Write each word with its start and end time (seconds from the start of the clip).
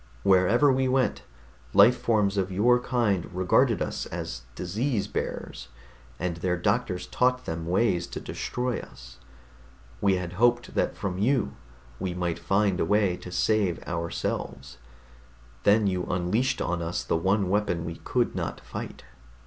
Wherever 0.23 0.73
we 0.73 0.87
went, 0.87 1.21
life 1.75 1.95
forms 1.95 2.35
of 2.35 2.51
your 2.51 2.79
kind 2.79 3.29
regarded 3.31 3.83
us 3.83 4.07
as 4.07 4.41
disease 4.55 5.07
bearers, 5.07 5.67
and 6.17 6.37
their 6.37 6.57
doctors 6.57 7.05
taught 7.05 7.45
them 7.45 7.67
ways 7.67 8.07
to 8.07 8.19
destroy 8.19 8.79
us. 8.79 9.19
We 10.01 10.15
had 10.15 10.33
hoped 10.33 10.73
that 10.73 10.97
from 10.97 11.19
you 11.19 11.55
we 11.99 12.15
might 12.15 12.39
find 12.39 12.79
a 12.79 12.83
way 12.85 13.15
to 13.17 13.31
save 13.31 13.77
ourselves 13.83 14.79
then 15.65 15.85
you 15.85 16.05
unleashed 16.05 16.63
on 16.63 16.81
us 16.81 17.03
the 17.03 17.15
one 17.15 17.47
weapon 17.47 17.85
we 17.85 17.97
could 17.97 18.33
not 18.33 18.59
fight." 18.61 19.03